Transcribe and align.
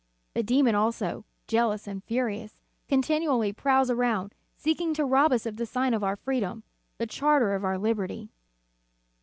The 0.33 0.41
demon 0.41 0.73
also, 0.73 1.25
jealous 1.47 1.85
and 1.85 2.03
furious, 2.03 2.57
continually 2.89 3.53
prowls 3.53 3.91
around, 3.91 4.33
seeking 4.57 4.95
to 4.95 5.05
rob 5.05 5.31
us 5.31 5.45
of 5.45 5.57
the 5.57 5.65
sign 5.67 5.93
of 5.93 6.03
our 6.03 6.15
freedom, 6.15 6.63
the 6.97 7.05
charter 7.05 7.53
of 7.53 7.63
our 7.63 7.77
liberty." 7.77 8.31